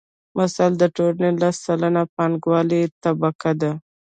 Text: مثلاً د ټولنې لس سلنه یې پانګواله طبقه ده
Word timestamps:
مثلاً 0.39 0.69
د 0.81 0.83
ټولنې 0.95 1.29
لس 1.41 1.55
سلنه 1.65 2.01
یې 2.05 2.11
پانګواله 2.15 2.79
طبقه 3.03 3.51
ده 3.61 3.71